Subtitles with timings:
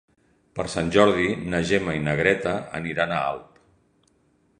[0.59, 3.61] Per Sant Jordi na Gemma i na Greta aniran a Alp.